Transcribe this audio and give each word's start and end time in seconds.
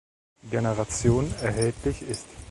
Generation 0.49 1.31
erhältlich 1.43 2.01
ist. 2.01 2.25